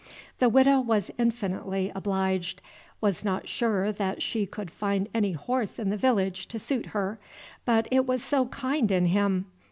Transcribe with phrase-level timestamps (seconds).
[0.39, 2.59] The Widow was infinitely obliged;
[3.01, 7.19] was not sure that she could find any horse in the village to suit her;
[7.65, 9.45] but it was so kind in him!